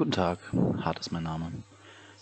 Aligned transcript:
Guten 0.00 0.12
Tag, 0.12 0.38
Hart 0.80 0.98
ist 0.98 1.12
mein 1.12 1.24
Name. 1.24 1.52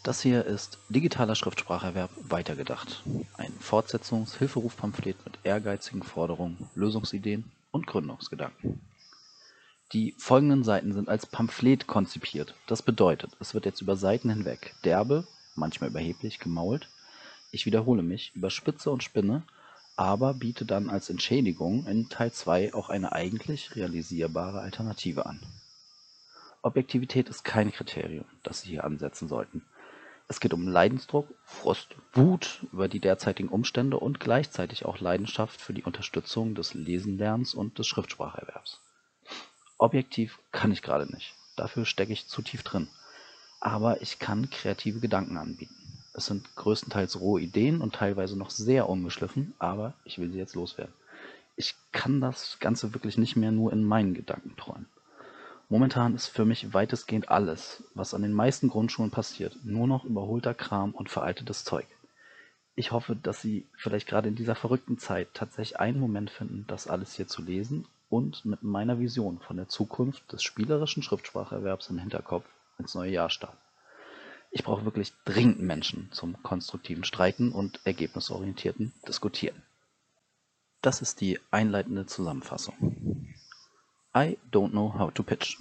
Das 0.02 0.21
hier 0.21 0.44
ist 0.44 0.80
Digitaler 0.88 1.36
Schriftspracherwerb 1.36 2.10
weitergedacht. 2.24 3.04
Ein 3.36 3.52
Fortsetzungs-Hilferufpamphlet 3.60 5.24
mit 5.24 5.38
ehrgeizigen 5.45 6.03
Forderungen, 6.03 6.69
Lösungsideen 6.75 7.53
und 7.71 7.87
Gründungsgedanken. 7.87 8.80
Die 9.93 10.17
folgenden 10.19 10.64
Seiten 10.64 10.93
sind 10.93 11.09
als 11.09 11.27
Pamphlet 11.27 11.87
konzipiert. 11.87 12.56
Das 12.67 12.83
bedeutet, 12.83 13.37
es 13.38 13.54
wird 13.54 13.64
jetzt 13.64 13.81
über 13.81 13.95
Seiten 13.95 14.29
hinweg 14.29 14.74
derbe, 14.85 15.29
manchmal 15.54 15.90
überheblich, 15.90 16.40
gemault. 16.40 16.88
Ich 17.52 17.64
wiederhole 17.64 18.02
mich, 18.02 18.32
über 18.34 18.50
Spitze 18.50 18.90
und 18.90 19.04
Spinne, 19.04 19.45
aber 19.95 20.34
biete 20.34 20.64
dann 20.64 20.90
als 20.90 21.10
Entschädigung 21.10 21.86
in 21.86 22.08
Teil 22.08 22.32
2 22.32 22.74
auch 22.74 22.88
eine 22.88 23.12
eigentlich 23.12 23.76
realisierbare 23.76 24.58
Alternative 24.58 25.26
an. 25.26 25.38
Objektivität 26.62 27.29
ist 27.29 27.45
kein 27.45 27.72
Kriterium, 27.72 28.24
das 28.43 28.62
Sie 28.62 28.70
hier 28.70 28.84
ansetzen 28.84 29.28
sollten. 29.28 29.64
Es 30.30 30.41
geht 30.41 30.52
um 30.52 30.69
Leidensdruck, 30.69 31.27
Frust, 31.45 31.95
Wut 32.12 32.66
über 32.73 32.88
die 32.88 33.01
derzeitigen 33.01 33.48
Umstände 33.48 33.98
und 33.98 34.20
gleichzeitig 34.20 34.84
auch 34.84 35.01
Leidenschaft 35.01 35.60
für 35.60 35.73
die 35.73 35.84
Unterstützung 35.84 36.55
des 36.55 36.74
Lesenlernens 36.74 37.55
und 37.55 37.79
des 37.79 37.87
Schriftspracherwerbs. 37.87 38.80
Objektiv 39.79 40.38
kann 40.52 40.73
ich 40.73 40.82
gerade 40.82 41.06
nicht, 41.10 41.34
dafür 41.56 41.87
stecke 41.87 42.12
ich 42.12 42.27
zu 42.27 42.42
tief 42.42 42.62
drin. 42.62 42.88
Aber 43.60 44.02
ich 44.02 44.18
kann 44.18 44.51
kreative 44.51 45.01
Gedanken 45.01 45.38
anbieten. 45.38 45.74
Es 46.12 46.27
sind 46.27 46.54
größtenteils 46.56 47.20
rohe 47.20 47.40
Ideen 47.40 47.80
und 47.80 47.95
teilweise 47.95 48.37
noch 48.37 48.51
sehr 48.51 48.88
ungeschliffen, 48.88 49.54
aber 49.59 49.95
ich 50.04 50.18
will 50.18 50.30
sie 50.30 50.38
jetzt 50.38 50.56
loswerden. 50.56 50.93
Ich 51.56 51.74
kann 51.93 52.20
das 52.20 52.59
Ganze 52.60 52.93
wirklich 52.93 53.16
nicht 53.18 53.37
mehr 53.37 53.52
nur 53.52 53.73
in 53.73 53.84
meinen 53.84 54.15
Gedanken 54.15 54.56
träumen. 54.56 54.87
Momentan 55.70 56.14
ist 56.14 56.28
für 56.28 56.46
mich 56.46 56.72
weitestgehend 56.72 57.30
alles, 57.30 57.84
was 57.95 58.14
an 58.14 58.22
den 58.22 58.32
meisten 58.32 58.68
Grundschulen 58.68 59.10
passiert, 59.10 59.56
nur 59.64 59.86
noch 59.86 60.04
überholter 60.04 60.54
Kram 60.54 60.95
und 60.95 61.10
veraltetes 61.10 61.65
Zeug. 61.65 61.87
Ich 62.74 62.93
hoffe, 62.93 63.16
dass 63.16 63.43
Sie 63.43 63.66
vielleicht 63.76 64.06
gerade 64.06 64.28
in 64.28 64.34
dieser 64.34 64.55
verrückten 64.55 64.98
Zeit 64.98 65.28
tatsächlich 65.34 65.78
einen 65.78 66.01
Moment 66.01 66.31
finden, 66.31 66.65
das 66.69 66.87
alles 66.87 67.12
hier 67.15 67.27
zu 67.27 67.43
lesen 67.43 67.87
und 68.09 68.47
mit 68.47 68.62
meiner 68.62 68.98
Vision 68.98 69.41
von 69.41 69.56
der 69.56 69.69
Zukunft 69.69 70.33
des 70.33 70.43
spielerischen 70.43 71.03
Schriftspracherwerbs 71.03 71.91
im 71.91 71.98
Hinterkopf 71.98 72.47
ins 72.78 72.95
neue 72.95 73.11
Jahr 73.11 73.28
starten. 73.28 73.59
Ich 74.50 74.65
brauche 74.65 74.87
wirklich 74.87 75.12
dringend 75.27 75.61
Menschen 75.61 76.09
zum 76.12 76.43
konstruktiven 76.43 77.05
Streiten 77.05 77.53
und 77.53 77.81
ergebnisorientierten 77.84 78.95
Diskutieren. 79.06 79.62
Das 80.81 81.03
ist 81.03 81.21
die 81.21 81.39
einleitende 81.50 82.06
Zusammenfassung. 82.06 83.27
I 84.21 84.37
don't 84.51 84.73
know 84.73 84.93
how 84.99 85.11
to 85.11 85.23
pitch. 85.23 85.59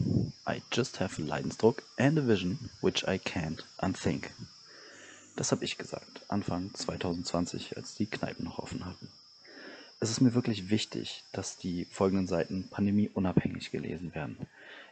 I 0.47 0.63
just 0.71 0.99
have 0.99 1.19
a 1.19 1.21
Leidensdruck 1.21 1.83
and 1.99 2.17
a 2.17 2.23
vision 2.23 2.71
which 2.81 3.07
I 3.07 3.19
can't 3.19 3.63
unthink. 3.83 4.31
Das 5.35 5.51
habe 5.51 5.63
ich 5.63 5.77
gesagt, 5.77 6.23
Anfang 6.27 6.73
2020, 6.73 7.77
als 7.77 7.93
die 7.93 8.07
Kneipen 8.07 8.45
noch 8.45 8.57
offen 8.57 8.83
hatten. 8.83 9.09
Es 9.99 10.09
ist 10.09 10.21
mir 10.21 10.33
wirklich 10.33 10.71
wichtig, 10.71 11.23
dass 11.33 11.57
die 11.57 11.85
folgenden 11.85 12.25
Seiten 12.25 12.67
pandemieunabhängig 12.71 13.69
gelesen 13.69 14.15
werden. 14.15 14.47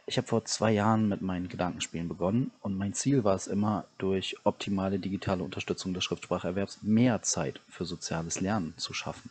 Ich 0.06 0.16
habe 0.16 0.28
vor 0.28 0.44
zwei 0.44 0.70
Jahren 0.70 1.08
mit 1.08 1.20
meinen 1.20 1.48
Gedankenspielen 1.48 2.06
begonnen 2.06 2.52
und 2.60 2.78
mein 2.78 2.94
Ziel 2.94 3.24
war 3.24 3.34
es 3.34 3.48
immer, 3.48 3.88
durch 3.98 4.36
optimale 4.44 5.00
digitale 5.00 5.42
Unterstützung 5.42 5.92
des 5.92 6.04
Schriftspracherwerbs 6.04 6.82
mehr 6.82 7.20
Zeit 7.22 7.60
für 7.68 7.84
soziales 7.84 8.40
Lernen 8.40 8.74
zu 8.76 8.94
schaffen. 8.94 9.30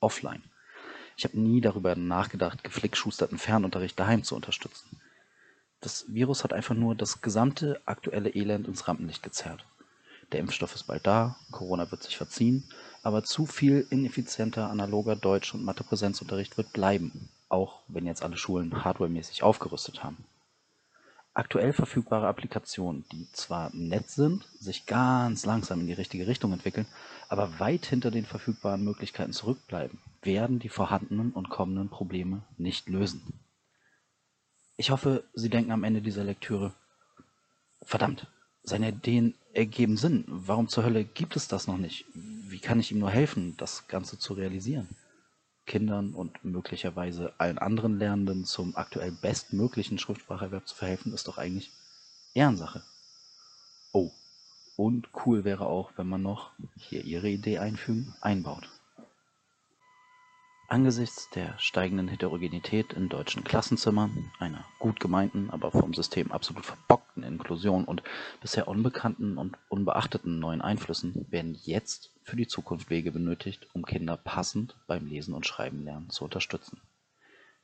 Offline. 0.00 0.42
Ich 1.20 1.24
habe 1.24 1.38
nie 1.38 1.60
darüber 1.60 1.96
nachgedacht, 1.96 2.64
geflickschusterten 2.64 3.36
Fernunterricht 3.36 4.00
daheim 4.00 4.24
zu 4.24 4.34
unterstützen. 4.34 4.98
Das 5.82 6.06
Virus 6.08 6.44
hat 6.44 6.54
einfach 6.54 6.74
nur 6.74 6.94
das 6.94 7.20
gesamte 7.20 7.78
aktuelle 7.84 8.30
Elend 8.30 8.66
ins 8.66 8.88
Rampenlicht 8.88 9.22
gezerrt. 9.22 9.66
Der 10.32 10.40
Impfstoff 10.40 10.74
ist 10.74 10.84
bald 10.84 11.06
da, 11.06 11.36
Corona 11.50 11.90
wird 11.90 12.02
sich 12.02 12.16
verziehen, 12.16 12.64
aber 13.02 13.22
zu 13.22 13.44
viel 13.44 13.86
ineffizienter 13.90 14.70
analoger 14.70 15.14
Deutsch- 15.14 15.52
und 15.52 15.62
Mathe-Präsenzunterricht 15.62 16.56
wird 16.56 16.72
bleiben, 16.72 17.28
auch 17.50 17.80
wenn 17.88 18.06
jetzt 18.06 18.22
alle 18.22 18.38
Schulen 18.38 18.82
hardwaremäßig 18.82 19.42
aufgerüstet 19.42 20.02
haben. 20.02 20.24
Aktuell 21.32 21.72
verfügbare 21.72 22.26
Applikationen, 22.26 23.04
die 23.12 23.30
zwar 23.32 23.70
nett 23.72 24.10
sind, 24.10 24.48
sich 24.58 24.86
ganz 24.86 25.46
langsam 25.46 25.80
in 25.80 25.86
die 25.86 25.92
richtige 25.92 26.26
Richtung 26.26 26.52
entwickeln, 26.52 26.86
aber 27.28 27.60
weit 27.60 27.86
hinter 27.86 28.10
den 28.10 28.26
verfügbaren 28.26 28.82
Möglichkeiten 28.82 29.32
zurückbleiben, 29.32 30.00
werden 30.22 30.58
die 30.58 30.68
vorhandenen 30.68 31.30
und 31.32 31.48
kommenden 31.48 31.88
Probleme 31.88 32.42
nicht 32.56 32.88
lösen. 32.88 33.40
Ich 34.76 34.90
hoffe, 34.90 35.24
Sie 35.32 35.50
denken 35.50 35.70
am 35.70 35.84
Ende 35.84 36.02
dieser 36.02 36.24
Lektüre, 36.24 36.74
verdammt, 37.82 38.26
seine 38.62 38.88
Ideen 38.88 39.34
ergeben 39.52 39.96
Sinn. 39.96 40.24
Warum 40.26 40.68
zur 40.68 40.84
Hölle 40.84 41.04
gibt 41.04 41.36
es 41.36 41.48
das 41.48 41.66
noch 41.66 41.78
nicht? 41.78 42.06
Wie 42.14 42.58
kann 42.58 42.80
ich 42.80 42.90
ihm 42.90 42.98
nur 42.98 43.10
helfen, 43.10 43.56
das 43.56 43.86
Ganze 43.86 44.18
zu 44.18 44.34
realisieren? 44.34 44.88
Kindern 45.70 46.14
und 46.14 46.44
möglicherweise 46.44 47.32
allen 47.38 47.58
anderen 47.58 47.96
Lernenden 47.96 48.44
zum 48.44 48.74
aktuell 48.74 49.12
bestmöglichen 49.12 50.00
Schriftspracherwerb 50.00 50.66
zu 50.66 50.74
verhelfen, 50.74 51.14
ist 51.14 51.28
doch 51.28 51.38
eigentlich 51.38 51.70
Ehrensache. 52.34 52.82
Oh, 53.92 54.10
und 54.76 55.10
cool 55.24 55.44
wäre 55.44 55.66
auch, 55.66 55.92
wenn 55.94 56.08
man 56.08 56.22
noch, 56.22 56.50
hier 56.76 57.04
Ihre 57.04 57.28
Idee 57.28 57.58
einfügen, 57.58 58.16
einbaut. 58.20 58.68
Angesichts 60.70 61.28
der 61.30 61.58
steigenden 61.58 62.06
Heterogenität 62.06 62.92
in 62.92 63.08
deutschen 63.08 63.42
Klassenzimmern, 63.42 64.30
einer 64.38 64.64
gut 64.78 65.00
gemeinten, 65.00 65.50
aber 65.50 65.72
vom 65.72 65.94
System 65.94 66.30
absolut 66.30 66.64
verbockten 66.64 67.24
Inklusion 67.24 67.84
und 67.84 68.04
bisher 68.40 68.68
unbekannten 68.68 69.36
und 69.36 69.58
unbeachteten 69.68 70.38
neuen 70.38 70.62
Einflüssen 70.62 71.26
werden 71.28 71.58
jetzt 71.64 72.12
für 72.22 72.36
die 72.36 72.46
Zukunft 72.46 72.88
Wege 72.88 73.10
benötigt, 73.10 73.66
um 73.72 73.84
Kinder 73.84 74.16
passend 74.16 74.76
beim 74.86 75.08
Lesen 75.08 75.34
und 75.34 75.44
Schreiben 75.44 75.82
lernen 75.82 76.08
zu 76.08 76.22
unterstützen. 76.22 76.80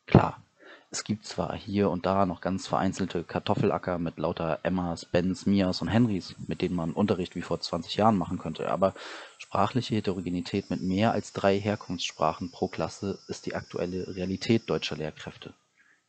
Klar, 0.06 0.43
es 0.91 1.04
gibt 1.04 1.26
zwar 1.26 1.56
hier 1.56 1.91
und 1.91 2.06
da 2.06 2.26
noch 2.26 2.41
ganz 2.41 2.66
vereinzelte 2.66 3.24
Kartoffelacker 3.24 3.98
mit 3.98 4.19
lauter 4.19 4.60
Emmas, 4.62 5.04
Bens, 5.04 5.44
Mias 5.44 5.82
und 5.82 5.88
Henrys, 5.88 6.36
mit 6.47 6.62
denen 6.62 6.76
man 6.76 6.92
Unterricht 6.92 7.34
wie 7.34 7.42
vor 7.42 7.60
20 7.60 7.97
Jahren 7.97 8.16
machen 8.16 8.38
könnte, 8.38 8.70
aber 8.70 8.94
sprachliche 9.38 9.96
Heterogenität 9.96 10.70
mit 10.70 10.82
mehr 10.82 11.12
als 11.12 11.32
drei 11.32 11.58
Herkunftssprachen 11.58 12.50
pro 12.50 12.69
Klasse 12.69 13.19
ist 13.28 13.46
die 13.46 13.54
aktuelle 13.54 14.14
Realität 14.14 14.70
deutscher 14.70 14.96
Lehrkräfte, 14.96 15.54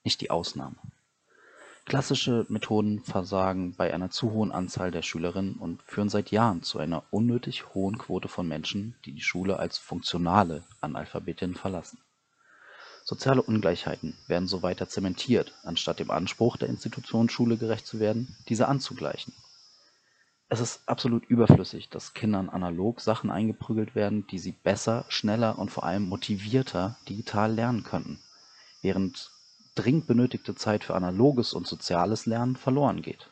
nicht 0.03 0.21
die 0.21 0.29
Ausnahme. 0.29 0.77
Klassische 1.85 2.45
Methoden 2.49 2.99
versagen 2.99 3.75
bei 3.75 3.93
einer 3.93 4.09
zu 4.09 4.31
hohen 4.31 4.51
Anzahl 4.51 4.91
der 4.91 5.03
Schülerinnen 5.03 5.55
und 5.55 5.81
führen 5.83 6.09
seit 6.09 6.31
Jahren 6.31 6.61
zu 6.61 6.79
einer 6.79 7.03
unnötig 7.11 7.73
hohen 7.73 7.97
Quote 7.97 8.27
von 8.27 8.47
Menschen, 8.47 8.95
die 9.05 9.13
die 9.13 9.21
Schule 9.21 9.57
als 9.57 9.77
funktionale 9.77 10.65
Analphabetinnen 10.81 11.55
verlassen. 11.55 11.99
Soziale 13.09 13.41
Ungleichheiten 13.41 14.17
werden 14.27 14.49
so 14.49 14.63
weiter 14.63 14.89
zementiert, 14.89 15.53
anstatt 15.63 15.99
dem 16.01 16.11
Anspruch 16.11 16.57
der 16.57 16.67
Institution 16.67 17.29
Schule 17.29 17.55
gerecht 17.55 17.87
zu 17.87 18.01
werden, 18.01 18.35
diese 18.49 18.67
anzugleichen. 18.67 19.31
Es 20.49 20.59
ist 20.59 20.81
absolut 20.89 21.23
überflüssig, 21.23 21.87
dass 21.87 22.13
Kindern 22.13 22.49
analog 22.49 22.99
Sachen 22.99 23.31
eingeprügelt 23.31 23.95
werden, 23.95 24.27
die 24.27 24.39
sie 24.39 24.51
besser, 24.51 25.05
schneller 25.07 25.57
und 25.57 25.71
vor 25.71 25.85
allem 25.85 26.09
motivierter 26.09 26.97
digital 27.07 27.53
lernen 27.53 27.85
könnten, 27.85 28.19
während 28.81 29.31
dringend 29.75 30.05
benötigte 30.07 30.53
Zeit 30.55 30.83
für 30.83 30.95
analoges 30.95 31.53
und 31.53 31.65
soziales 31.65 32.25
Lernen 32.25 32.57
verloren 32.57 33.01
geht. 33.01 33.29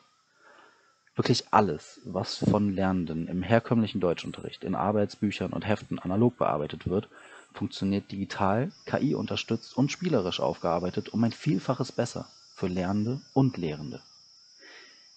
Wirklich 1.16 1.52
alles, 1.52 2.00
was 2.06 2.38
von 2.38 2.72
Lernenden 2.72 3.28
im 3.28 3.42
herkömmlichen 3.42 4.00
Deutschunterricht 4.00 4.64
in 4.64 4.74
Arbeitsbüchern 4.74 5.52
und 5.52 5.66
Heften 5.66 5.98
analog 5.98 6.38
bearbeitet 6.38 6.88
wird, 6.88 7.10
funktioniert 7.56 8.12
digital, 8.12 8.70
KI-unterstützt 8.84 9.76
und 9.76 9.90
spielerisch 9.90 10.40
aufgearbeitet 10.40 11.08
um 11.08 11.24
ein 11.24 11.32
Vielfaches 11.32 11.92
besser 11.92 12.28
für 12.54 12.68
Lernende 12.68 13.20
und 13.32 13.56
Lehrende. 13.56 14.00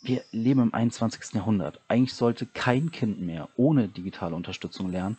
Wir 0.01 0.23
leben 0.31 0.61
im 0.61 0.73
21. 0.73 1.33
Jahrhundert. 1.33 1.81
Eigentlich 1.89 2.13
sollte 2.13 2.45
kein 2.45 2.91
Kind 2.91 3.21
mehr 3.21 3.49
ohne 3.57 3.89
digitale 3.89 4.35
Unterstützung 4.35 4.91
lernen 4.91 5.17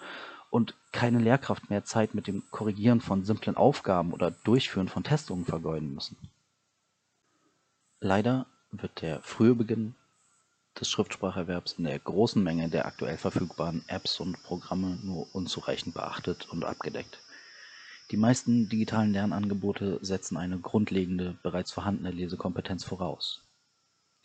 und 0.48 0.74
keine 0.90 1.18
Lehrkraft 1.18 1.70
mehr 1.70 1.84
Zeit 1.84 2.14
mit 2.14 2.26
dem 2.26 2.42
Korrigieren 2.50 3.00
von 3.00 3.24
simplen 3.24 3.56
Aufgaben 3.56 4.12
oder 4.12 4.30
Durchführen 4.30 4.88
von 4.88 5.04
Testungen 5.04 5.44
vergeuden 5.44 5.94
müssen. 5.94 6.16
Leider 8.00 8.46
wird 8.72 9.02
der 9.02 9.20
frühe 9.20 9.54
Beginn 9.54 9.94
des 10.78 10.90
Schriftspracherwerbs 10.90 11.74
in 11.74 11.84
der 11.84 11.98
großen 11.98 12.42
Menge 12.42 12.68
der 12.68 12.86
aktuell 12.86 13.16
verfügbaren 13.16 13.84
Apps 13.88 14.20
und 14.20 14.42
Programme 14.42 14.98
nur 15.02 15.34
unzureichend 15.34 15.94
beachtet 15.94 16.48
und 16.50 16.64
abgedeckt. 16.64 17.22
Die 18.10 18.16
meisten 18.16 18.68
digitalen 18.68 19.12
Lernangebote 19.12 19.98
setzen 20.02 20.36
eine 20.36 20.58
grundlegende, 20.58 21.38
bereits 21.42 21.72
vorhandene 21.72 22.10
Lesekompetenz 22.10 22.84
voraus. 22.84 23.46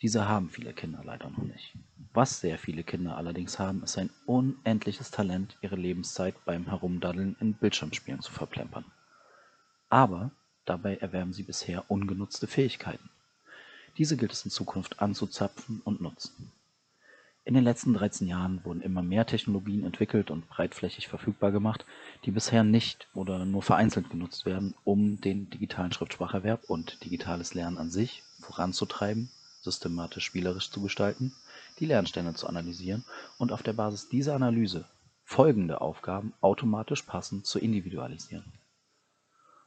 Diese 0.02 0.28
haben 0.28 0.50
viele 0.50 0.74
Kinder 0.74 1.02
leider 1.04 1.30
noch 1.30 1.44
nicht. 1.44 1.74
Was 2.12 2.40
sehr 2.40 2.58
viele 2.58 2.82
Kinder 2.82 3.16
allerdings 3.16 3.58
haben, 3.58 3.82
ist 3.82 3.96
ein 3.96 4.10
unendliches 4.26 5.10
Talent, 5.10 5.56
ihre 5.62 5.76
Lebenszeit 5.76 6.34
beim 6.44 6.66
Herumdaddeln 6.66 7.36
in 7.40 7.54
Bildschirmspielen 7.54 8.20
zu 8.20 8.32
verplempern. 8.32 8.84
Aber 9.88 10.32
dabei 10.64 10.96
erwerben 10.96 11.32
sie 11.32 11.44
bisher 11.44 11.90
ungenutzte 11.90 12.46
Fähigkeiten. 12.46 13.08
Diese 13.98 14.16
gilt 14.16 14.32
es 14.32 14.44
in 14.44 14.50
Zukunft 14.50 15.00
anzuzapfen 15.00 15.80
und 15.84 16.00
nutzen. 16.00 16.52
In 17.46 17.54
den 17.54 17.62
letzten 17.62 17.94
13 17.94 18.26
Jahren 18.26 18.64
wurden 18.64 18.82
immer 18.82 19.02
mehr 19.02 19.24
Technologien 19.24 19.84
entwickelt 19.84 20.32
und 20.32 20.48
breitflächig 20.48 21.06
verfügbar 21.06 21.52
gemacht, 21.52 21.86
die 22.24 22.32
bisher 22.32 22.64
nicht 22.64 23.06
oder 23.14 23.44
nur 23.44 23.62
vereinzelt 23.62 24.10
genutzt 24.10 24.46
werden, 24.46 24.74
um 24.82 25.20
den 25.20 25.48
digitalen 25.48 25.92
Schriftspracherwerb 25.92 26.64
und 26.66 27.04
digitales 27.04 27.54
Lernen 27.54 27.78
an 27.78 27.88
sich 27.88 28.24
voranzutreiben, 28.40 29.30
systematisch 29.60 30.24
spielerisch 30.24 30.70
zu 30.70 30.82
gestalten, 30.82 31.32
die 31.78 31.86
Lernstände 31.86 32.34
zu 32.34 32.48
analysieren 32.48 33.04
und 33.38 33.52
auf 33.52 33.62
der 33.62 33.74
Basis 33.74 34.08
dieser 34.08 34.34
Analyse 34.34 34.84
folgende 35.24 35.80
Aufgaben 35.80 36.34
automatisch 36.40 37.02
passend 37.02 37.46
zu 37.46 37.60
individualisieren. 37.60 38.52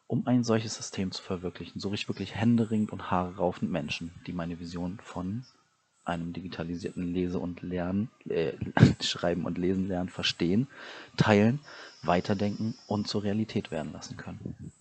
Um 0.10 0.26
ein 0.26 0.44
solches 0.44 0.74
System 0.74 1.12
zu 1.12 1.22
verwirklichen, 1.22 1.80
suche 1.80 1.94
ich 1.94 2.08
wirklich 2.10 2.34
händeringend 2.34 2.92
und 2.92 3.12
haareraufend 3.12 3.72
Menschen, 3.72 4.10
die 4.26 4.34
meine 4.34 4.60
Vision 4.60 5.00
von 5.04 5.46
einem 6.04 6.34
digitalisierten 6.34 7.14
Lese- 7.14 7.38
und 7.38 7.62
Lernen, 7.62 8.10
äh, 8.28 8.54
Schreiben 9.04 9.46
und 9.46 9.60
Lesen 9.60 9.88
lernen 9.88 10.10
verstehen, 10.10 10.68
teilen, 11.16 11.60
weiterdenken 12.02 12.74
und 12.88 13.08
zur 13.08 13.22
Realität 13.22 13.70
werden 13.70 13.94
lassen 13.94 14.18
können. 14.18 14.72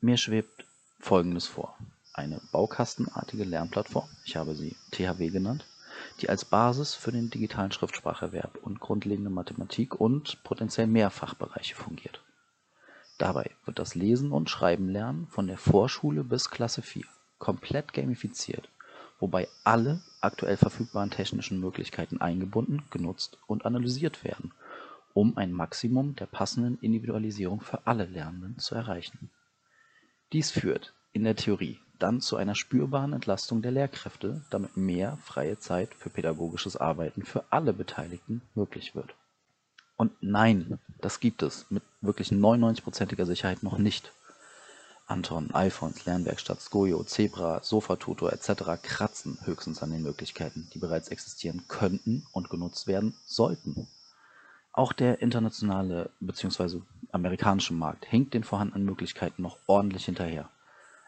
Mir 0.00 0.16
schwebt 0.16 0.66
Folgendes 0.98 1.46
vor. 1.46 1.78
Eine 2.12 2.40
baukastenartige 2.50 3.44
Lernplattform, 3.44 4.08
ich 4.24 4.34
habe 4.34 4.56
sie 4.56 4.74
THW 4.90 5.28
genannt, 5.28 5.66
die 6.20 6.28
als 6.28 6.44
Basis 6.44 6.96
für 6.96 7.12
den 7.12 7.30
digitalen 7.30 7.70
Schriftspracherwerb 7.70 8.58
und 8.60 8.80
grundlegende 8.80 9.30
Mathematik 9.30 10.00
und 10.00 10.42
potenziell 10.42 10.88
mehr 10.88 11.10
Fachbereiche 11.10 11.76
fungiert. 11.76 12.20
Dabei 13.22 13.52
wird 13.64 13.78
das 13.78 13.94
Lesen 13.94 14.32
und 14.32 14.50
Schreiben 14.50 14.88
lernen 14.88 15.28
von 15.28 15.46
der 15.46 15.58
Vorschule 15.58 16.24
bis 16.24 16.50
Klasse 16.50 16.82
4 16.82 17.04
komplett 17.38 17.92
gamifiziert 17.92 18.68
wobei 19.22 19.46
alle 19.62 20.02
aktuell 20.20 20.56
verfügbaren 20.56 21.10
technischen 21.10 21.60
Möglichkeiten 21.60 22.20
eingebunden, 22.20 22.82
genutzt 22.90 23.38
und 23.46 23.64
analysiert 23.64 24.24
werden, 24.24 24.52
um 25.14 25.36
ein 25.36 25.52
Maximum 25.52 26.16
der 26.16 26.26
passenden 26.26 26.76
Individualisierung 26.80 27.60
für 27.60 27.86
alle 27.86 28.04
Lernenden 28.04 28.58
zu 28.58 28.74
erreichen. 28.74 29.30
Dies 30.32 30.50
führt 30.50 30.92
in 31.12 31.22
der 31.22 31.36
Theorie 31.36 31.78
dann 32.00 32.20
zu 32.20 32.36
einer 32.36 32.56
spürbaren 32.56 33.12
Entlastung 33.12 33.62
der 33.62 33.70
Lehrkräfte, 33.70 34.44
damit 34.50 34.76
mehr 34.76 35.18
freie 35.18 35.56
Zeit 35.56 35.94
für 35.94 36.10
pädagogisches 36.10 36.76
Arbeiten 36.76 37.22
für 37.22 37.44
alle 37.50 37.72
Beteiligten 37.72 38.42
möglich 38.56 38.96
wird. 38.96 39.14
Und 39.96 40.10
nein, 40.20 40.80
das 41.02 41.20
gibt 41.20 41.42
es 41.42 41.66
mit 41.68 41.82
wirklich 42.00 42.30
99%iger 42.30 43.26
Sicherheit 43.26 43.62
noch 43.62 43.76
nicht. 43.78 44.12
Anton, 45.06 45.50
Alfons, 45.52 46.06
Lernwerkstatt, 46.06 46.60
Skojo, 46.60 47.04
Zebra, 47.04 47.60
Sofatutor 47.62 48.32
etc. 48.32 48.80
kratzen 48.82 49.38
höchstens 49.44 49.82
an 49.82 49.90
den 49.90 50.02
Möglichkeiten, 50.02 50.68
die 50.72 50.78
bereits 50.78 51.08
existieren 51.08 51.64
könnten 51.68 52.26
und 52.32 52.48
genutzt 52.48 52.86
werden 52.86 53.14
sollten. 53.26 53.88
Auch 54.72 54.94
der 54.94 55.20
internationale 55.20 56.10
bzw. 56.20 56.80
amerikanische 57.10 57.74
Markt 57.74 58.06
hinkt 58.06 58.32
den 58.32 58.44
vorhandenen 58.44 58.86
Möglichkeiten 58.86 59.42
noch 59.42 59.58
ordentlich 59.66 60.06
hinterher. 60.06 60.48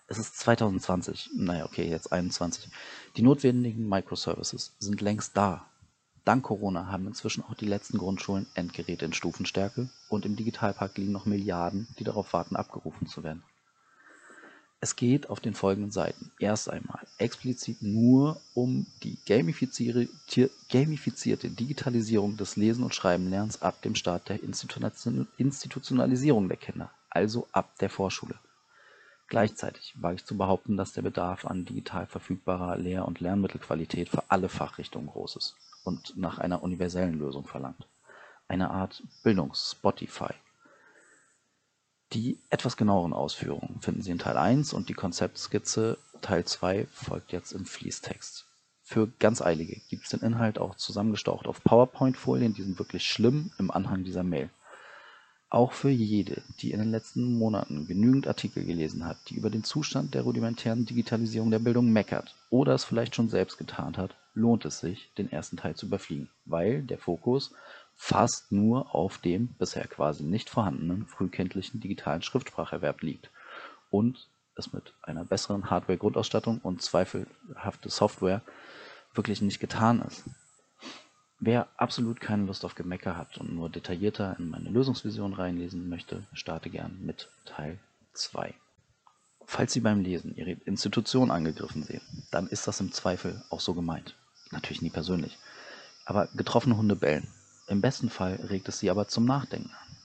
Es 0.07 0.19
ist 0.19 0.39
2020, 0.41 1.31
naja, 1.35 1.65
okay, 1.65 1.89
jetzt 1.89 2.13
21. 2.13 2.69
Die 3.17 3.23
notwendigen 3.23 3.89
Microservices 3.89 4.75
sind 4.79 5.01
längst 5.01 5.35
da. 5.35 5.65
Dank 6.25 6.45
Corona 6.45 6.87
haben 6.87 7.07
inzwischen 7.07 7.45
auch 7.45 7.53
die 7.53 7.67
letzten 7.67 7.99
Grundschulen 7.99 8.47
Endgeräte 8.55 9.05
in 9.05 9.13
Stufenstärke 9.13 9.91
und 10.09 10.25
im 10.25 10.37
Digitalpark 10.37 10.97
liegen 10.97 11.13
noch 11.13 11.27
Milliarden, 11.27 11.87
die 11.99 12.05
darauf 12.05 12.33
warten, 12.33 12.57
abgerufen 12.57 13.07
zu 13.07 13.23
werden. 13.23 13.43
Es 14.81 14.97
geht 14.97 15.29
auf 15.29 15.41
den 15.41 15.53
folgenden 15.55 15.91
Seiten 15.91 16.33
erst 16.39 16.71
einmal 16.71 17.07
explizit 17.19 17.83
nur 17.83 18.41
um 18.55 18.87
die 19.03 19.19
gamifizierte 19.27 20.09
Digitalisierung 21.51 22.39
des 22.39 22.57
Lesen- 22.57 22.85
und 22.85 22.95
Schreibenlernens 22.95 23.61
ab 23.61 23.83
dem 23.83 23.95
Start 23.95 24.31
der 24.31 24.43
Institutionalisierung 24.43 26.49
der 26.49 26.57
Kinder, 26.57 26.91
also 27.11 27.47
ab 27.53 27.77
der 27.81 27.91
Vorschule. 27.91 28.39
Gleichzeitig 29.29 29.93
wage 30.01 30.17
ich 30.17 30.25
zu 30.25 30.39
behaupten, 30.39 30.79
dass 30.79 30.93
der 30.93 31.03
Bedarf 31.03 31.47
an 31.47 31.67
digital 31.67 32.07
verfügbarer 32.07 32.79
Lehr- 32.79 33.07
und 33.07 33.21
Lernmittelqualität 33.21 34.09
für 34.09 34.25
alle 34.29 34.49
Fachrichtungen 34.49 35.09
groß 35.09 35.37
ist 35.37 35.55
und 35.85 36.17
nach 36.17 36.39
einer 36.39 36.63
universellen 36.63 37.19
Lösung 37.19 37.47
verlangt. 37.47 37.87
Eine 38.49 38.71
Art 38.71 39.03
Bildungs-Spotify 39.23 40.35
die 42.15 42.39
etwas 42.49 42.77
genaueren 42.77 43.13
Ausführungen 43.13 43.81
finden 43.81 44.03
Sie 44.03 44.13
in 44.13 44.19
Teil 44.19 44.37
1 44.37 44.73
und 44.73 44.89
die 44.89 44.95
Konzeptskizze 44.95 45.99
Teil 46.21 46.45
2 46.45 46.87
folgt 46.87 47.33
jetzt 47.33 47.53
im 47.53 47.67
Fließtext. 47.67 48.47
Für 48.83 49.09
ganz 49.19 49.43
Eilige 49.43 49.81
gibt 49.89 50.05
es 50.05 50.11
den 50.11 50.21
Inhalt 50.21 50.59
auch 50.59 50.77
zusammengestaucht 50.77 51.47
auf 51.47 51.65
PowerPoint-Folien, 51.65 52.55
die 52.55 52.63
sind 52.63 52.79
wirklich 52.79 53.05
schlimm 53.05 53.51
im 53.59 53.71
Anhang 53.71 54.05
dieser 54.05 54.23
Mail. 54.23 54.49
Auch 55.55 55.71
für 55.71 55.89
jede, 55.89 56.43
die 56.59 56.73
in 56.73 56.81
den 56.81 56.91
letzten 56.91 57.39
Monaten 57.39 57.87
genügend 57.87 58.27
Artikel 58.27 58.65
gelesen 58.65 59.05
hat, 59.07 59.19
die 59.29 59.37
über 59.37 59.51
den 59.51 59.63
Zustand 59.63 60.13
der 60.13 60.23
rudimentären 60.23 60.85
Digitalisierung 60.85 61.53
der 61.53 61.61
Bildung 61.61 61.93
meckert 61.93 62.35
oder 62.51 62.75
es 62.75 62.83
vielleicht 62.83 63.15
schon 63.15 63.29
selbst 63.29 63.57
getan 63.57 63.97
hat, 63.97 64.17
lohnt 64.35 64.65
es 64.65 64.81
sich, 64.81 65.13
den 65.17 65.31
ersten 65.31 65.57
Teil 65.57 65.77
zu 65.77 65.87
überfliegen, 65.87 66.29
weil 66.45 66.83
der 66.83 66.99
Fokus 66.99 67.55
fast 67.95 68.51
nur 68.51 68.97
auf 68.97 69.19
dem 69.19 69.55
bisher 69.57 69.87
quasi 69.87 70.25
nicht 70.25 70.51
vorhandenen 70.51 71.07
frühkindlichen 71.07 71.79
digitalen 71.79 72.23
Schriftspracherwerb 72.23 73.03
liegt 73.03 73.31
und 73.91 74.27
es 74.57 74.73
mit 74.73 74.93
einer 75.03 75.25
besseren 75.25 75.71
Hardware-Grundausstattung 75.71 76.59
und 76.65 76.83
zweifelhafte 76.83 77.91
Software 77.91 78.43
wirklich 79.15 79.41
nicht 79.41 79.61
getan 79.61 80.03
ist. 80.03 80.25
Wer 81.41 81.69
absolut 81.77 82.21
keine 82.21 82.45
Lust 82.45 82.65
auf 82.65 82.75
Gemecker 82.75 83.17
hat 83.17 83.39
und 83.39 83.55
nur 83.55 83.69
detaillierter 83.69 84.37
in 84.39 84.51
meine 84.51 84.71
Lösungsvision 84.71 85.35
reinlesen 85.35 85.89
möchte, 85.89 86.27
starte 86.33 86.71
gern 86.71 86.99
mit 87.05 87.29
Teil 87.45 87.79
2. 88.13 88.55
Falls 89.45 89.73
Sie 89.73 89.81
beim 89.81 90.01
Lesen 90.01 90.37
Ihre 90.37 90.53
Institution 90.53 91.31
angegriffen 91.31 91.83
sehen, 91.83 92.01
dann 92.31 92.47
ist 92.47 92.67
das 92.67 92.81
im 92.81 92.93
Zweifel 92.93 93.43
auch 93.51 93.61
so 93.61 93.75
gemeint. 93.75 94.17
Natürlich 94.53 94.83
nie 94.83 94.91
persönlich. 94.91 95.39
Aber 96.07 96.29
getroffene 96.35 96.77
Hunde 96.77 96.97
bellen. 96.97 97.29
Im 97.67 97.81
besten 97.81 98.11
Fall 98.11 98.35
regt 98.35 98.69
es 98.69 98.79
sie 98.79 98.91
aber 98.91 99.09
zum 99.09 99.25
Nachdenken 99.25 99.71
an. 99.71 99.97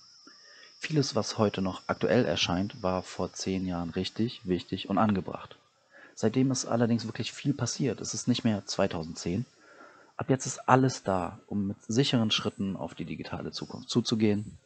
Vieles, 0.80 1.14
was 1.14 1.38
heute 1.38 1.62
noch 1.62 1.84
aktuell 1.88 2.26
erscheint, 2.26 2.82
war 2.82 3.04
vor 3.04 3.34
zehn 3.34 3.68
Jahren 3.68 3.90
richtig, 3.90 4.42
wichtig 4.46 4.90
und 4.90 4.98
angebracht. 4.98 5.58
Seitdem 6.16 6.52
ist 6.52 6.66
allerdings 6.66 7.06
wirklich 7.06 7.34
viel 7.34 7.54
passiert. 7.54 8.02
Es 8.02 8.14
ist 8.14 8.28
nicht 8.28 8.44
mehr 8.44 8.66
2010. 8.66 9.46
Ab 10.20 10.30
jetzt 10.30 10.46
ist 10.46 10.68
alles 10.68 11.04
da, 11.04 11.40
um 11.48 11.68
mit 11.68 11.78
sicheren 11.88 12.30
Schritten 12.30 12.76
auf 12.76 12.94
die 12.94 13.06
digitale 13.06 13.52
Zukunft 13.52 13.90
zuzugehen. 13.90 14.58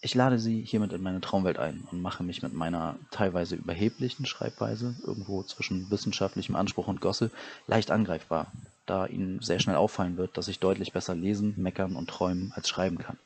Ich 0.00 0.14
lade 0.14 0.38
Sie 0.38 0.62
hiermit 0.62 0.92
in 0.92 1.02
meine 1.02 1.20
Traumwelt 1.20 1.58
ein 1.58 1.88
und 1.90 2.00
mache 2.00 2.22
mich 2.22 2.40
mit 2.40 2.54
meiner 2.54 2.94
teilweise 3.10 3.56
überheblichen 3.56 4.24
Schreibweise, 4.24 4.94
irgendwo 5.04 5.42
zwischen 5.42 5.90
wissenschaftlichem 5.90 6.54
Anspruch 6.54 6.86
und 6.86 7.00
Gosse, 7.00 7.32
leicht 7.66 7.90
angreifbar 7.90 8.52
da 8.86 9.06
ihnen 9.06 9.40
sehr 9.40 9.58
schnell 9.58 9.74
auffallen 9.74 10.16
wird, 10.16 10.38
dass 10.38 10.46
ich 10.46 10.60
deutlich 10.60 10.92
besser 10.92 11.16
lesen, 11.16 11.54
meckern 11.56 11.96
und 11.96 12.08
träumen 12.08 12.52
als 12.54 12.68
schreiben 12.68 12.98
kann. 12.98 13.18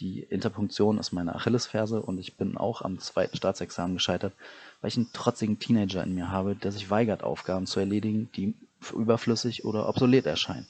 Die 0.00 0.20
Interpunktion 0.20 0.98
ist 0.98 1.12
meine 1.12 1.36
Achillesferse 1.36 2.02
und 2.02 2.18
ich 2.18 2.36
bin 2.36 2.56
auch 2.56 2.82
am 2.82 2.98
zweiten 2.98 3.36
Staatsexamen 3.36 3.94
gescheitert, 3.94 4.32
weil 4.80 4.88
ich 4.88 4.96
einen 4.96 5.12
trotzigen 5.12 5.60
Teenager 5.60 6.02
in 6.02 6.14
mir 6.14 6.32
habe, 6.32 6.56
der 6.56 6.72
sich 6.72 6.90
weigert, 6.90 7.22
Aufgaben 7.22 7.66
zu 7.66 7.78
erledigen, 7.78 8.30
die 8.34 8.54
überflüssig 8.94 9.64
oder 9.64 9.88
obsolet 9.88 10.26
erscheinen. 10.26 10.66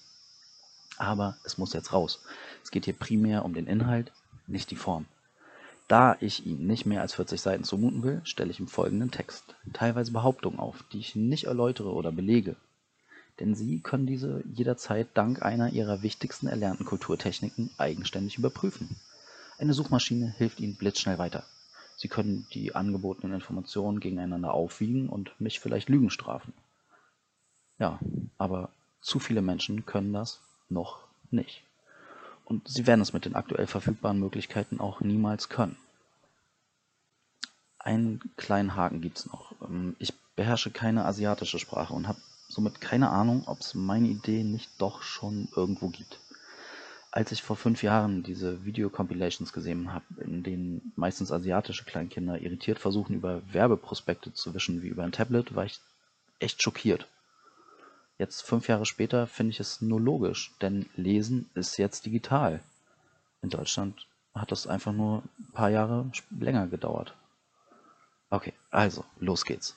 Aber 0.96 1.36
es 1.44 1.58
muss 1.58 1.72
jetzt 1.72 1.92
raus. 1.92 2.22
Es 2.62 2.70
geht 2.70 2.84
hier 2.84 2.94
primär 2.94 3.44
um 3.44 3.54
den 3.54 3.66
Inhalt, 3.66 4.12
nicht 4.46 4.70
die 4.70 4.76
Form. 4.76 5.06
Da 5.86 6.16
ich 6.20 6.44
ihm 6.44 6.66
nicht 6.66 6.86
mehr 6.86 7.00
als 7.00 7.14
40 7.14 7.40
Seiten 7.40 7.64
zumuten 7.64 8.02
will, 8.02 8.20
stelle 8.24 8.50
ich 8.50 8.60
ihm 8.60 8.68
folgenden 8.68 9.10
Text, 9.10 9.54
teilweise 9.72 10.12
Behauptungen 10.12 10.58
auf, 10.58 10.84
die 10.92 10.98
ich 10.98 11.16
nicht 11.16 11.44
erläutere 11.44 11.92
oder 11.92 12.12
belege, 12.12 12.56
denn 13.40 13.54
Sie 13.54 13.80
können 13.80 14.06
diese 14.06 14.42
jederzeit 14.52 15.08
dank 15.14 15.42
einer 15.42 15.72
Ihrer 15.72 16.02
wichtigsten 16.02 16.48
erlernten 16.48 16.84
Kulturtechniken 16.84 17.70
eigenständig 17.78 18.36
überprüfen. 18.36 18.96
Eine 19.58 19.74
Suchmaschine 19.74 20.34
hilft 20.36 20.60
Ihnen 20.60 20.76
blitzschnell 20.76 21.18
weiter. 21.18 21.44
Sie 21.96 22.08
können 22.08 22.46
die 22.52 22.74
angebotenen 22.74 23.34
Informationen 23.34 24.00
gegeneinander 24.00 24.52
aufwiegen 24.52 25.08
und 25.08 25.32
mich 25.40 25.60
vielleicht 25.60 25.88
Lügen 25.88 26.10
strafen. 26.10 26.52
Ja, 27.78 27.98
aber 28.38 28.70
zu 29.00 29.18
viele 29.18 29.42
Menschen 29.42 29.86
können 29.86 30.12
das 30.12 30.40
noch 30.68 30.98
nicht. 31.30 31.62
Und 32.44 32.66
sie 32.66 32.86
werden 32.86 33.00
es 33.00 33.12
mit 33.12 33.24
den 33.24 33.34
aktuell 33.34 33.66
verfügbaren 33.66 34.18
Möglichkeiten 34.18 34.80
auch 34.80 35.00
niemals 35.00 35.48
können. 35.48 35.76
Einen 37.78 38.20
kleinen 38.36 38.74
Haken 38.74 39.00
gibt 39.00 39.18
es 39.18 39.26
noch. 39.26 39.52
Ähm, 39.62 39.96
ich 39.98 40.12
beherrsche 40.34 40.70
keine 40.70 41.04
asiatische 41.04 41.58
Sprache 41.58 41.94
und 41.94 42.08
habe 42.08 42.20
somit 42.48 42.80
keine 42.80 43.10
Ahnung, 43.10 43.44
ob 43.46 43.60
es 43.60 43.74
meine 43.74 44.08
Idee 44.08 44.42
nicht 44.42 44.70
doch 44.78 45.02
schon 45.02 45.48
irgendwo 45.54 45.88
gibt. 45.88 46.18
Als 47.10 47.32
ich 47.32 47.42
vor 47.42 47.56
fünf 47.56 47.82
Jahren 47.82 48.22
diese 48.22 48.64
Video-Compilations 48.64 49.52
gesehen 49.52 49.92
habe, 49.92 50.04
in 50.22 50.42
denen 50.42 50.92
meistens 50.96 51.32
asiatische 51.32 51.84
Kleinkinder 51.84 52.40
irritiert 52.40 52.78
versuchen, 52.78 53.14
über 53.14 53.42
Werbeprospekte 53.52 54.32
zu 54.32 54.54
wischen 54.54 54.82
wie 54.82 54.88
über 54.88 55.04
ein 55.04 55.12
Tablet, 55.12 55.54
war 55.54 55.64
ich 55.64 55.80
echt 56.38 56.62
schockiert. 56.62 57.06
Jetzt, 58.18 58.42
fünf 58.42 58.66
Jahre 58.68 58.84
später, 58.84 59.28
finde 59.28 59.52
ich 59.52 59.60
es 59.60 59.80
nur 59.80 60.00
logisch, 60.00 60.52
denn 60.60 60.86
Lesen 60.96 61.48
ist 61.54 61.76
jetzt 61.76 62.04
digital. 62.04 62.60
In 63.42 63.50
Deutschland 63.50 64.06
hat 64.34 64.50
das 64.50 64.66
einfach 64.66 64.92
nur 64.92 65.22
ein 65.38 65.52
paar 65.52 65.70
Jahre 65.70 66.10
länger 66.30 66.66
gedauert. 66.66 67.14
Okay, 68.30 68.52
also, 68.70 69.04
los 69.20 69.44
geht's. 69.44 69.76